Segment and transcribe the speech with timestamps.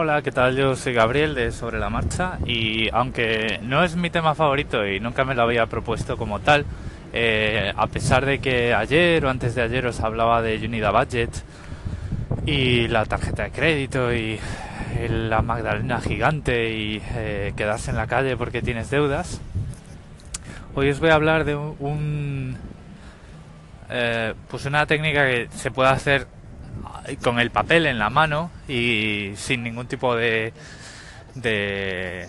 [0.00, 0.54] Hola, ¿qué tal?
[0.54, 5.00] Yo soy Gabriel de Sobre la Marcha y aunque no es mi tema favorito y
[5.00, 6.64] nunca me lo había propuesto como tal,
[7.12, 11.30] eh, a pesar de que ayer o antes de ayer os hablaba de Unida Budget
[12.46, 14.38] y la tarjeta de crédito y
[15.10, 19.40] la Magdalena gigante y eh, quedarse en la calle porque tienes deudas,
[20.76, 22.56] hoy os voy a hablar de un,
[23.90, 26.28] eh, pues una técnica que se puede hacer
[27.16, 30.52] con el papel en la mano y sin ningún tipo de,
[31.34, 32.28] de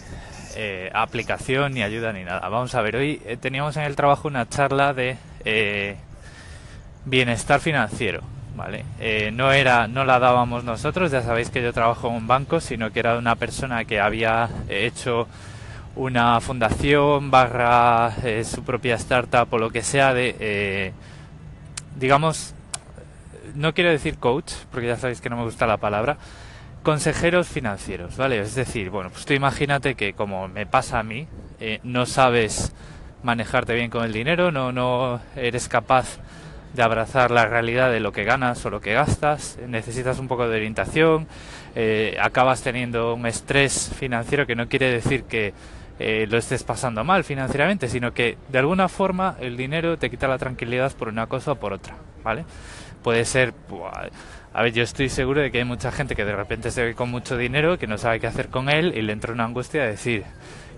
[0.56, 2.48] eh, aplicación ni ayuda ni nada.
[2.50, 5.98] Vamos a ver, hoy eh, teníamos en el trabajo una charla de eh,
[7.06, 8.22] bienestar financiero.
[8.56, 8.84] ¿vale?
[9.32, 12.92] no era no la dábamos nosotros ya sabéis que yo trabajo en un banco sino
[12.92, 15.30] que era una persona que había hecho
[15.96, 20.92] una fundación barra su propia startup o lo que sea de
[21.96, 22.54] digamos
[23.56, 26.18] no quiero decir coach, porque ya sabéis que no me gusta la palabra,
[26.84, 28.40] consejeros financieros, ¿vale?
[28.40, 31.28] Es decir, bueno, pues tú imagínate que como me pasa a mí,
[31.60, 32.74] eh, no sabes
[33.24, 36.20] manejarte bien con el dinero, no, no eres capaz
[36.74, 40.48] de abrazar la realidad de lo que ganas o lo que gastas, necesitas un poco
[40.48, 41.28] de orientación,
[41.76, 45.54] eh, acabas teniendo un estrés financiero que no quiere decir que
[46.00, 50.28] eh, lo estés pasando mal financieramente, sino que de alguna forma el dinero te quita
[50.28, 52.46] la tranquilidad por una cosa o por otra, ¿vale?
[53.04, 53.54] puede ser...
[54.52, 56.96] A ver, yo estoy seguro de que hay mucha gente que de repente se ve
[56.96, 59.84] con mucho dinero, que no sabe qué hacer con él y le entra una angustia
[59.84, 60.24] de decir,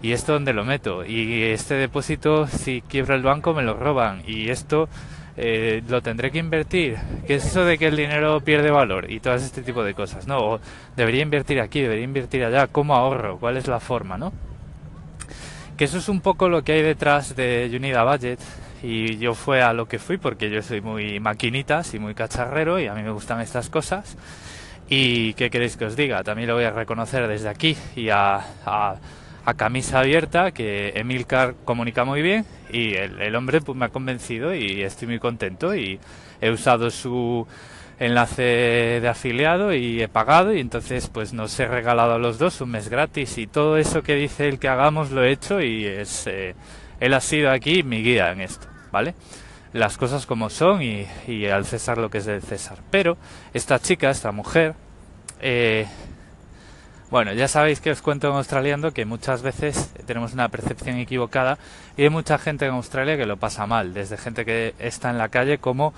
[0.02, 1.05] ¿y esto dónde lo meto?
[1.05, 4.23] Y este depósito, si quiebra el banco, me lo roban.
[4.27, 4.89] Y esto
[5.38, 6.97] eh, lo tendré que invertir.
[7.25, 9.09] ¿Qué es eso de que el dinero pierde valor?
[9.09, 10.39] Y todo este tipo de cosas, ¿no?
[10.39, 10.59] O
[10.97, 12.67] debería invertir aquí, debería invertir allá.
[12.67, 13.38] ¿Cómo ahorro?
[13.39, 14.33] ¿Cuál es la forma, no?
[15.82, 18.40] Que eso es un poco lo que hay detrás de Unida Budget
[18.84, 22.80] y yo fue a lo que fui porque yo soy muy maquinitas y muy cacharrero
[22.80, 24.16] y a mí me gustan estas cosas.
[24.90, 28.42] Y qué queréis que os diga, también lo voy a reconocer desde aquí y a,
[28.64, 29.00] a,
[29.58, 34.54] camisa abierta que Emilcar comunica muy bien y el, el hombre pues, me ha convencido
[34.54, 36.00] y estoy muy contento y
[36.42, 37.48] he usado su
[38.06, 42.60] enlace de afiliado y he pagado y entonces pues nos he regalado a los dos
[42.60, 45.86] un mes gratis y todo eso que dice él que hagamos lo he hecho y
[45.86, 46.56] es eh,
[47.00, 48.67] él ha sido aquí mi guía en esto.
[48.92, 49.16] ¿vale?
[49.73, 52.80] Las cosas como son y, al César lo que es del César.
[52.92, 53.17] Pero
[53.54, 54.76] esta chica, esta mujer,
[55.40, 55.88] eh,
[57.11, 61.58] bueno, ya sabéis que os cuento en australiano que muchas veces tenemos una percepción equivocada
[61.98, 65.17] y hay mucha gente en Australia que lo pasa mal, desde gente que está en
[65.17, 65.94] la calle como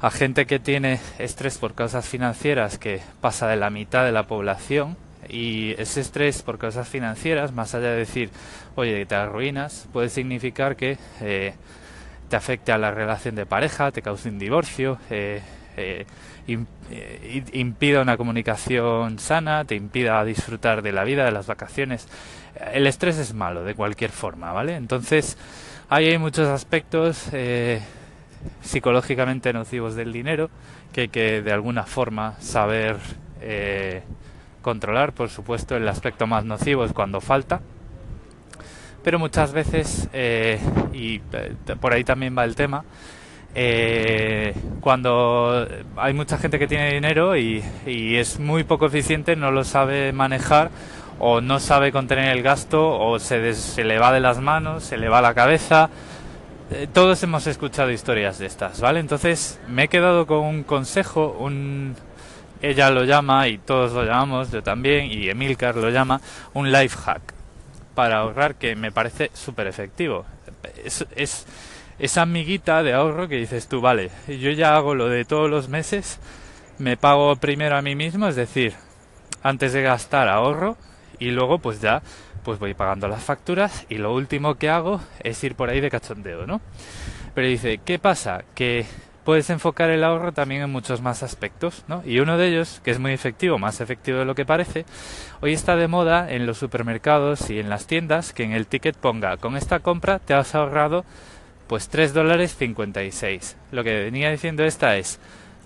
[0.00, 4.26] a gente que tiene estrés por causas financieras que pasa de la mitad de la
[4.26, 4.96] población.
[5.28, 8.30] Y ese estrés por causas financieras, más allá de decir,
[8.74, 11.54] oye, te arruinas, puede significar que eh,
[12.28, 15.40] te afecte a la relación de pareja, te cause un divorcio, eh,
[15.76, 16.06] eh,
[16.90, 22.08] eh, impida una comunicación sana, te impida disfrutar de la vida, de las vacaciones.
[22.72, 24.76] El estrés es malo de cualquier forma, ¿vale?
[24.76, 25.36] Entonces,
[25.88, 27.30] hay muchos aspectos
[28.62, 30.50] psicológicamente nocivos del dinero
[30.92, 32.96] que hay que de alguna forma saber
[34.64, 35.12] controlar.
[35.12, 37.60] Por supuesto, el aspecto más nocivo es cuando falta,
[39.04, 40.58] pero muchas veces, eh,
[40.92, 42.82] y eh, por ahí también va el tema,
[43.54, 44.13] eh,
[44.84, 50.12] cuando hay mucha gente que tiene dinero y, es muy poco eficiente, no lo sabe
[50.12, 50.70] manejar
[51.18, 54.98] o no sabe contener el gasto o se, se le va de las manos, se
[54.98, 55.88] le va la cabeza.
[56.92, 59.00] todos hemos escuchado historias de estas, ¿vale?
[59.00, 61.96] Entonces me he quedado con un consejo, un,
[62.60, 66.20] ella lo llama y todos lo llamamos, yo también, y Emilcar lo llama,
[66.52, 67.22] un life hack
[67.94, 70.26] para ahorrar que me parece súper efectivo.
[71.16, 71.46] Es
[71.98, 75.68] esa amiguita de ahorro que dices tú, vale, yo ya hago lo de todos los
[75.68, 76.18] meses,
[76.78, 78.74] me pago primero a mí mismo, es decir,
[79.42, 80.76] antes de gastar ahorro
[81.18, 82.02] y luego pues ya
[82.42, 85.90] pues voy pagando las facturas y lo último que hago es ir por ahí de
[85.90, 86.60] cachondeo, ¿no?
[87.34, 88.44] Pero dice, ¿qué pasa?
[88.54, 88.86] Que
[89.24, 92.02] puedes enfocar el ahorro también en muchos más aspectos, ¿no?
[92.04, 94.84] Y uno de ellos, que es muy efectivo, más efectivo de lo que parece,
[95.40, 98.96] hoy está de moda en los supermercados y en las tiendas que en el ticket
[98.96, 101.04] ponga, con esta compra te has ahorrado
[101.74, 103.56] pues 3 dólares 56.
[103.72, 105.18] Lo que venía diciendo esta es,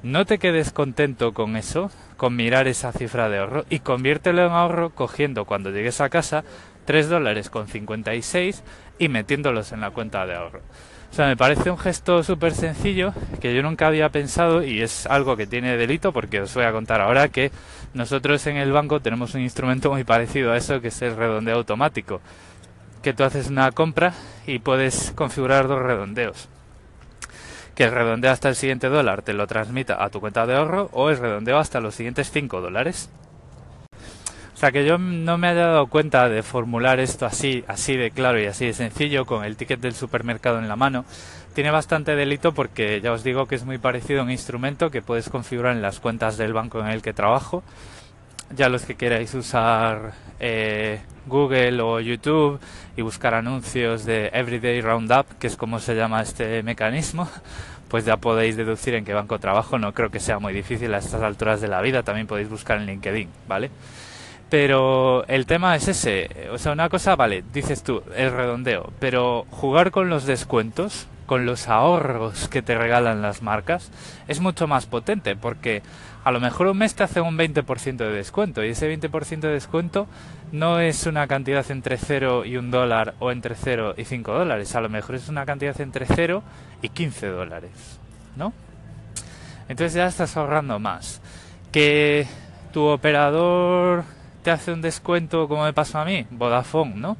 [0.02, 4.52] no te quedes contento con eso, con mirar esa cifra de ahorro y conviértelo en
[4.52, 6.44] ahorro cogiendo cuando llegues a casa
[6.86, 8.62] 3 dólares con 56
[8.98, 10.62] y metiéndolos en la cuenta de ahorro.
[11.12, 13.12] O sea, me parece un gesto súper sencillo
[13.42, 16.72] que yo nunca había pensado y es algo que tiene delito porque os voy a
[16.72, 17.50] contar ahora que
[17.92, 21.56] nosotros en el banco tenemos un instrumento muy parecido a eso que es el redondeo
[21.56, 22.22] automático.
[23.08, 24.12] Que tú haces una compra
[24.46, 26.46] y puedes configurar dos redondeos.
[27.74, 30.90] Que el redondeo hasta el siguiente dólar te lo transmita a tu cuenta de ahorro
[30.92, 33.08] o el redondeo hasta los siguientes 5 dólares.
[34.54, 38.10] O sea que yo no me haya dado cuenta de formular esto así, así de
[38.10, 41.06] claro y así de sencillo, con el ticket del supermercado en la mano,
[41.54, 45.00] tiene bastante delito porque ya os digo que es muy parecido a un instrumento que
[45.00, 47.62] puedes configurar en las cuentas del banco en el que trabajo.
[48.56, 52.58] Ya los que queráis usar eh, Google o YouTube
[52.96, 57.28] y buscar anuncios de Everyday Roundup, que es como se llama este mecanismo,
[57.88, 59.78] pues ya podéis deducir en qué banco trabajo.
[59.78, 62.02] No creo que sea muy difícil a estas alturas de la vida.
[62.02, 63.70] También podéis buscar en LinkedIn, ¿vale?
[64.50, 66.48] Pero el tema es ese.
[66.50, 68.92] O sea, una cosa, vale, dices tú, el redondeo.
[68.98, 73.92] Pero jugar con los descuentos, con los ahorros que te regalan las marcas,
[74.26, 75.82] es mucho más potente porque
[76.24, 79.52] a lo mejor un mes te hace un 20% de descuento y ese 20% de
[79.52, 80.08] descuento
[80.52, 84.74] no es una cantidad entre 0 y un dólar o entre 0 y 5 dólares,
[84.74, 86.42] a lo mejor es una cantidad entre 0
[86.80, 88.00] y 15 dólares,
[88.34, 88.54] ¿no?
[89.68, 91.20] Entonces ya estás ahorrando más.
[91.70, 92.26] Que
[92.72, 94.04] tu operador
[94.42, 97.16] te hace un descuento como me pasó a mí, Vodafone, ¿no?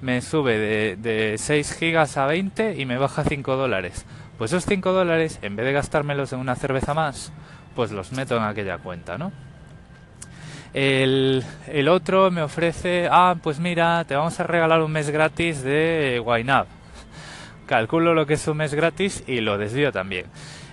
[0.00, 4.06] Me sube de, de 6 gigas a 20 y me baja 5 dólares.
[4.38, 7.32] Pues esos 5 dólares, en vez de gastármelos en una cerveza más,
[7.74, 9.32] pues los meto en aquella cuenta, ¿no?
[10.74, 15.62] El, el otro me ofrece, ah, pues mira, te vamos a regalar un mes gratis
[15.62, 16.66] de YNAB.
[17.66, 20.26] Calculo lo que es un mes gratis y lo desvío también.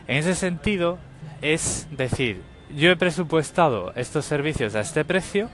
[0.08, 0.98] En ese sentido,
[1.42, 2.42] es decir,
[2.76, 5.50] yo he presupuestado estos servicios a este precio,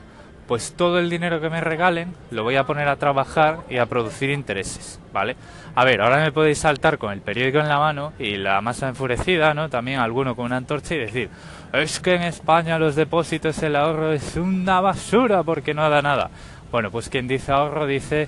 [0.52, 3.86] pues todo el dinero que me regalen lo voy a poner a trabajar y a
[3.86, 5.38] producir intereses, ¿vale?
[5.76, 8.90] A ver, ahora me podéis saltar con el periódico en la mano y la masa
[8.90, 9.70] enfurecida, ¿no?
[9.70, 11.30] También alguno con una antorcha y decir,
[11.72, 16.30] es que en España los depósitos, el ahorro es una basura porque no da nada.
[16.70, 18.28] Bueno, pues quien dice ahorro dice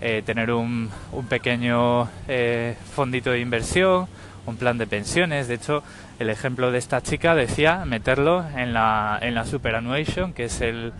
[0.00, 0.92] eh, tener un,
[1.28, 4.06] pequeño eh, fondito de inversión,
[4.46, 5.48] un plan de pensiones.
[5.48, 5.82] De hecho,
[6.20, 10.92] el ejemplo de esta chica decía meterlo en la, en la superannuation, que es el,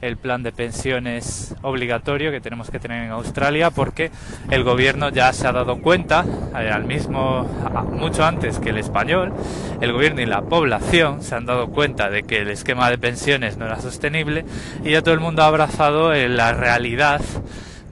[0.00, 4.10] el plan de pensiones obligatorio que tenemos que tener en Australia porque
[4.50, 6.24] el gobierno ya se ha dado cuenta
[6.58, 7.46] eh, al mismo
[7.92, 9.32] mucho antes que el español
[9.80, 13.58] el gobierno y la población se han dado cuenta de que el esquema de pensiones
[13.58, 14.44] no era sostenible
[14.84, 17.20] y ya todo el mundo ha abrazado eh, la realidad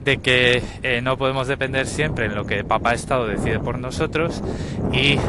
[0.03, 4.41] de que eh, no podemos depender siempre en lo que Papá Estado decide por nosotros
[4.93, 5.19] y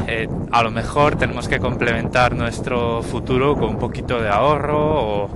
[0.53, 5.31] a lo mejor tenemos que complementar nuestro futuro con un poquito de ahorro o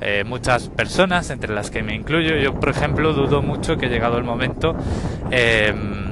[0.00, 2.36] eh, muchas personas, entre las que me incluyo.
[2.36, 4.76] Yo, por ejemplo, dudo mucho que llegado el momento,
[5.30, 6.10] em,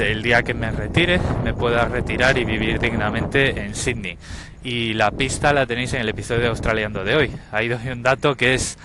[0.00, 4.16] el día que me retire, me pueda retirar y vivir dignamente en Sydney.
[4.64, 7.32] Y la pista la tenéis en el episodio de Australiando de hoy.
[7.50, 8.78] Ahí doy un dato que es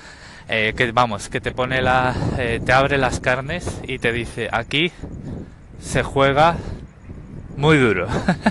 [0.49, 4.47] eh, que vamos, que te pone la, eh, te abre las carnes y te dice
[4.49, 4.93] aquí
[5.81, 6.55] se juega
[7.57, 8.07] muy duro,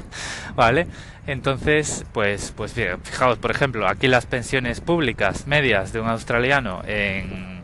[0.54, 0.86] ¿vale?
[1.26, 7.56] Entonces, pues, pues fijaos, por ejemplo, aquí las pensiones públicas medias de un australiano en,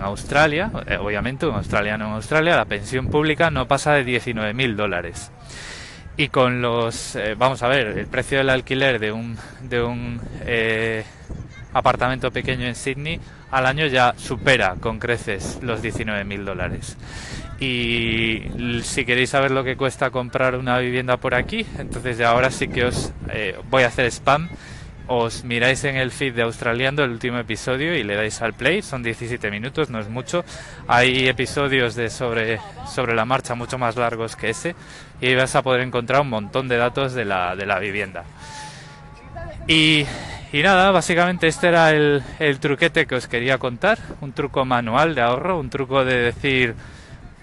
[0.00, 5.32] Australia, eh, obviamente un australiano en Australia, la pensión pública no pasa de 19.000 dólares.
[6.16, 10.20] Y con los, eh, vamos a ver, el precio del alquiler de un, de un
[10.42, 11.04] eh,
[11.72, 13.20] apartamento pequeño en Sydney
[13.50, 16.96] al año ya supera con creces los 19.000 dólares.
[17.58, 18.42] Y
[18.82, 22.68] si queréis saber lo que cuesta comprar una vivienda por aquí, entonces de ahora sí
[22.68, 24.48] que os eh, voy a hacer spam.
[25.12, 28.80] Os miráis en el feed de Australiando el último episodio y le dais al play.
[28.80, 30.44] Son 17 minutos, no es mucho.
[30.86, 34.76] Hay episodios de sobre, sobre la marcha mucho más largos que ese
[35.20, 38.22] y vas a poder encontrar un montón de datos de la, de la vivienda.
[39.66, 40.06] Y,
[40.52, 45.14] y nada, básicamente este era el, el truquete que os quería contar, un truco manual
[45.14, 46.74] de ahorro, un truco de decir,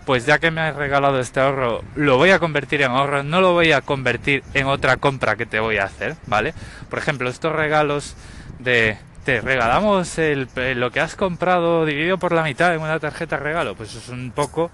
[0.05, 3.41] pues ya que me has regalado este ahorro, lo voy a convertir en ahorro, no
[3.41, 6.53] lo voy a convertir en otra compra que te voy a hacer, ¿vale?
[6.89, 8.15] Por ejemplo, estos regalos
[8.59, 10.17] de te regalamos
[10.55, 14.31] lo que has comprado dividido por la mitad en una tarjeta regalo, pues es un
[14.31, 14.71] poco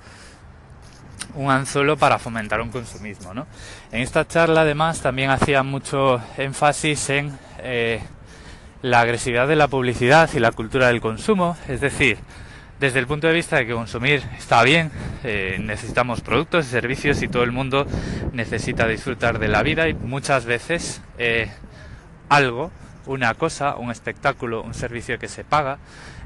[1.34, 3.48] un anzuelo para fomentar un consumismo, ¿no?
[3.92, 8.04] En esta charla además también hacía mucho énfasis en eh,
[8.84, 12.18] la agresividad de la publicidad y la cultura del consumo, es decir,
[12.82, 14.92] desde el punto de vista de que consumir está bien,
[15.24, 17.88] eh, necesitamos productos y servicios y todo el mundo
[18.34, 21.50] necesita disfrutar de la vida y muchas veces eh,
[22.28, 22.74] algo,
[23.06, 25.78] una cosa, un espectáculo, un servicio que se paga,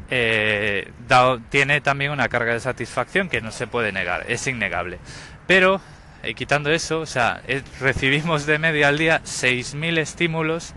[0.10, 0.92] eh,
[1.50, 4.98] tiene también una carga de satisfacción que no se puede negar, es innegable.
[5.46, 5.80] Pero
[6.36, 7.40] quitando eso, o sea,
[7.80, 10.74] recibimos de media al día 6.000 estímulos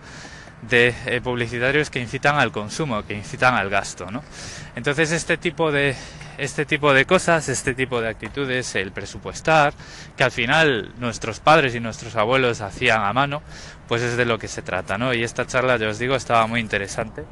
[0.61, 4.23] de eh, publicitarios que incitan al consumo, que incitan al gasto, ¿no?
[4.75, 5.95] Entonces este tipo de
[6.37, 9.73] este tipo de cosas, este tipo de actitudes, el presupuestar,
[10.17, 13.43] que al final nuestros padres y nuestros abuelos hacían a mano,
[13.87, 15.13] pues es de lo que se trata, ¿no?
[15.13, 17.25] Y esta charla, yo os digo, estaba muy interesante.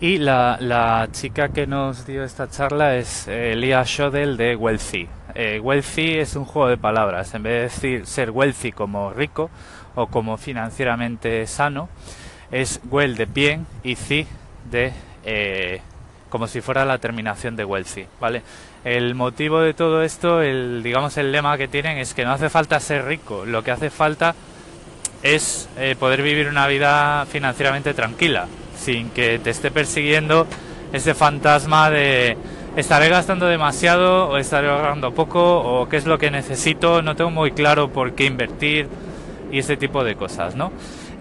[0.00, 5.08] Y la, la chica que nos dio esta charla es eh, Lia Shodel de Wealthy.
[5.34, 7.34] Eh, wealthy es un juego de palabras.
[7.34, 9.50] En vez de decir ser wealthy como rico
[9.94, 11.88] o como financieramente sano,
[12.50, 14.26] es well de bien y thi
[14.70, 14.92] de
[15.24, 15.80] eh,
[16.28, 18.42] como si fuera la terminación de wealthy, ¿vale?
[18.84, 22.50] El motivo de todo esto, el digamos el lema que tienen es que no hace
[22.50, 24.34] falta ser rico, lo que hace falta
[25.22, 30.46] es eh, poder vivir una vida financieramente tranquila, sin que te esté persiguiendo
[30.92, 32.36] ese fantasma de
[32.76, 37.30] estaré gastando demasiado o estaré ahorrando poco o qué es lo que necesito, no tengo
[37.30, 38.88] muy claro por qué invertir
[39.50, 40.72] y ese tipo de cosas, ¿no?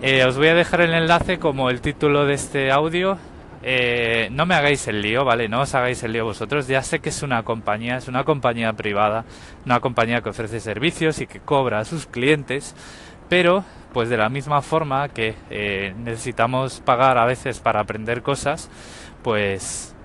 [0.02, 3.18] Eh, os voy a dejar el enlace como el título de este audio.
[3.64, 5.50] Eh, no me hagáis el lío, ¿vale?
[5.50, 6.68] No os hagáis el lío vosotros.
[6.68, 9.26] Ya sé que es una compañía, es una compañía privada,
[9.66, 12.76] una compañía que ofrece servicios y que cobra a sus clientes,
[13.30, 18.70] pero pues de la misma forma que eh, necesitamos pagar a veces para aprender cosas,
[19.24, 19.96] pues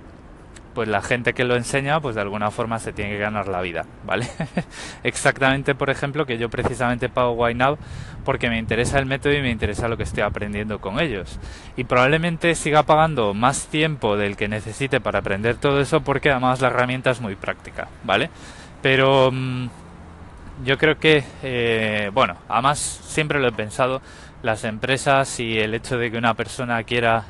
[0.75, 3.61] pues la gente que lo enseña, pues de alguna forma se tiene que ganar la
[3.61, 4.27] vida, ¿vale?
[5.03, 7.77] Exactamente, por ejemplo, que yo precisamente pago YNAB
[8.25, 11.39] porque me interesa el método y me interesa lo que estoy aprendiendo con ellos.
[11.77, 16.61] Y probablemente siga pagando más tiempo del que necesite para aprender todo eso porque además
[16.61, 18.31] la herramienta es muy práctica, ¿vale?
[18.81, 19.69] Pero mm,
[20.65, 24.01] yo creo que, eh, bueno, además siempre lo he pensado,
[24.43, 27.25] las empresas y el hecho de que una persona quiera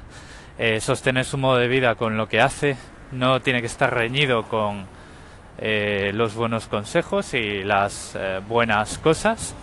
[0.58, 2.76] eh, sostener su modo de vida con lo que hace,
[3.12, 4.86] no tiene que estar reñido con
[5.58, 8.16] eh, los buenos consejos y las
[8.48, 9.54] buenas cosas.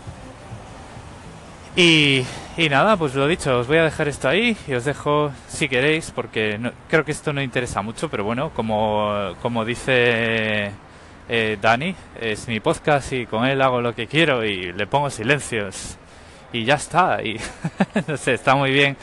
[1.75, 2.25] Y,
[2.57, 5.69] y, nada, pues lo dicho, os voy a dejar esto ahí y os dejo si
[5.69, 10.71] queréis, porque creo que esto no interesa mucho, pero bueno, como, como dice
[11.29, 15.11] eh, Dani, es mi podcast y con él hago lo que quiero y le pongo
[15.11, 15.95] silencios
[16.51, 17.21] y ya está.
[17.23, 17.39] Y
[18.07, 18.97] no sé, está muy bien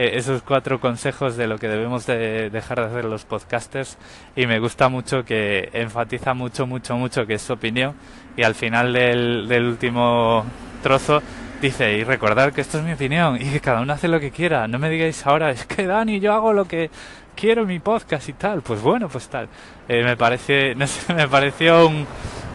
[0.00, 3.98] eh, esos cuatro consejos de lo que debemos de dejar de hacer los podcasters
[4.36, 7.96] y me gusta mucho que enfatiza mucho, mucho, mucho que es su opinión
[8.36, 10.44] y al final del, del último
[10.84, 11.20] trozo
[11.60, 14.30] dice y recordar que esto es mi opinión y que cada uno hace lo que
[14.30, 14.68] quiera.
[14.68, 16.90] No me digáis ahora, es que Dani, yo hago lo que
[17.34, 18.62] quiero mi podcast y tal.
[18.62, 19.48] Pues bueno, pues tal.
[19.88, 22.06] Eh, me parece, no sé, me pareció un,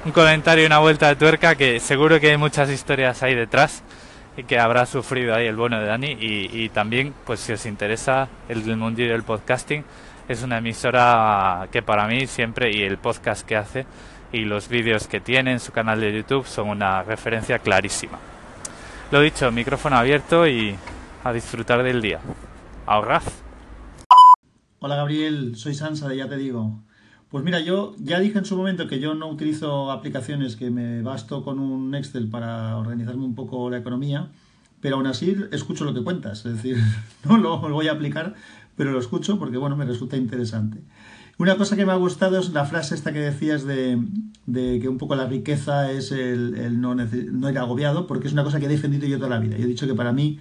[0.06, 4.03] un comentario, una vuelta de tuerca que seguro que hay muchas historias ahí detrás y
[4.48, 8.28] que habrá sufrido ahí el bueno de Dani y, y también, pues si os interesa
[8.50, 9.84] el mundillo del podcasting,
[10.28, 13.86] es una emisora que para mí siempre y el podcast que hace
[14.32, 18.18] y los vídeos que tiene en su canal de YouTube son una referencia clarísima.
[19.12, 20.76] Lo dicho, micrófono abierto y
[21.24, 22.20] a disfrutar del día.
[22.88, 23.22] Ahorrad.
[24.80, 26.80] Hola Gabriel, soy Sansa de Ya Te Digo.
[27.34, 31.02] Pues mira, yo ya dije en su momento que yo no utilizo aplicaciones, que me
[31.02, 34.28] basto con un Excel para organizarme un poco la economía,
[34.82, 36.78] pero aún así escucho lo que cuentas, es decir,
[37.28, 38.36] no lo, voy a aplicar,
[38.78, 40.78] pero lo escucho porque bueno, me resulta interesante.
[41.40, 43.98] Una cosa que me ha gustado es la frase esta que decías de,
[44.54, 48.60] que un poco la riqueza es el, no, no ir agobiado, porque es una cosa
[48.60, 49.58] que he defendido yo toda la vida.
[49.58, 50.38] Yo he dicho que para mí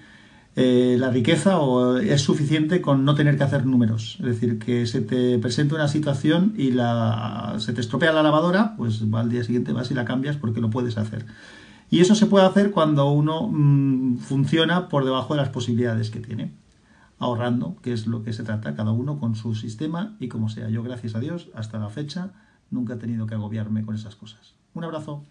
[0.54, 4.16] eh, la riqueza o es suficiente con no tener que hacer números.
[4.20, 8.76] Es decir, que se te presenta una situación y la, se te estropea la lavadora,
[8.76, 11.24] pues al día siguiente vas y la cambias porque lo puedes hacer.
[11.90, 16.20] Y eso se puede hacer cuando uno mm, funciona por debajo de las posibilidades que
[16.20, 16.52] tiene,
[17.18, 20.68] ahorrando, que es lo que se trata, cada uno con su sistema y como sea.
[20.68, 22.32] Yo, gracias a Dios, hasta la fecha,
[22.70, 24.54] nunca he tenido que agobiarme con esas cosas.
[24.74, 25.24] Un abrazo.